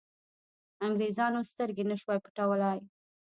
انګرېزانو 0.85 1.41
سترګې 1.51 1.83
نه 1.89 1.95
شوای 2.01 2.19
پټولای. 2.25 2.79